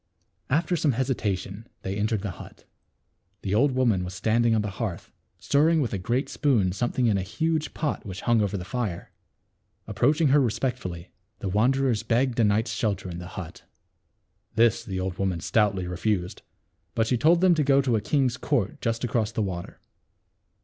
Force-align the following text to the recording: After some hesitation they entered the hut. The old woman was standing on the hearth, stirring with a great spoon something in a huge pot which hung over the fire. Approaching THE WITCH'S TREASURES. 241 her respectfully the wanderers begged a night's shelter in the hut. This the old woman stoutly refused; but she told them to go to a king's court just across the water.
After 0.49 0.75
some 0.75 0.93
hesitation 0.93 1.67
they 1.83 1.95
entered 1.95 2.23
the 2.23 2.31
hut. 2.31 2.65
The 3.43 3.53
old 3.53 3.73
woman 3.73 4.03
was 4.03 4.15
standing 4.15 4.55
on 4.55 4.63
the 4.63 4.71
hearth, 4.81 5.11
stirring 5.37 5.79
with 5.79 5.93
a 5.93 5.99
great 5.99 6.27
spoon 6.27 6.71
something 6.71 7.05
in 7.05 7.19
a 7.19 7.21
huge 7.21 7.75
pot 7.75 8.03
which 8.03 8.21
hung 8.21 8.41
over 8.41 8.57
the 8.57 8.65
fire. 8.65 9.11
Approaching 9.85 10.29
THE 10.31 10.41
WITCH'S 10.41 10.57
TREASURES. 10.57 10.73
241 10.79 11.03
her 11.03 11.03
respectfully 11.03 11.11
the 11.37 11.55
wanderers 11.55 12.01
begged 12.01 12.39
a 12.39 12.43
night's 12.43 12.71
shelter 12.71 13.11
in 13.11 13.19
the 13.19 13.27
hut. 13.37 13.61
This 14.55 14.83
the 14.83 14.99
old 14.99 15.19
woman 15.19 15.39
stoutly 15.39 15.85
refused; 15.85 16.41
but 16.95 17.05
she 17.05 17.15
told 17.19 17.41
them 17.41 17.53
to 17.53 17.63
go 17.63 17.79
to 17.79 17.95
a 17.95 18.01
king's 18.01 18.37
court 18.37 18.81
just 18.81 19.03
across 19.03 19.31
the 19.31 19.43
water. 19.43 19.79